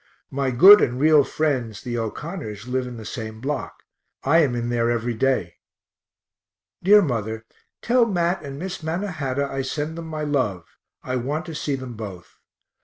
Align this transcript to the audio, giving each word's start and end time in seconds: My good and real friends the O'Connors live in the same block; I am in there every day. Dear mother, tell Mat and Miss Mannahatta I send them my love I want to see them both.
My 0.31 0.49
good 0.49 0.81
and 0.81 0.99
real 0.99 1.23
friends 1.23 1.83
the 1.83 1.99
O'Connors 1.99 2.67
live 2.67 2.87
in 2.87 2.97
the 2.97 3.05
same 3.05 3.39
block; 3.39 3.83
I 4.23 4.39
am 4.39 4.55
in 4.55 4.69
there 4.69 4.89
every 4.89 5.13
day. 5.13 5.57
Dear 6.81 7.03
mother, 7.03 7.45
tell 7.83 8.07
Mat 8.07 8.41
and 8.43 8.57
Miss 8.57 8.81
Mannahatta 8.81 9.47
I 9.47 9.61
send 9.61 9.95
them 9.99 10.07
my 10.07 10.23
love 10.23 10.65
I 11.03 11.17
want 11.17 11.45
to 11.45 11.53
see 11.53 11.75
them 11.75 11.93
both. 11.93 12.39